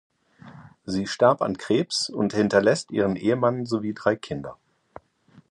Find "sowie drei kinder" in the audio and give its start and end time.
3.67-4.57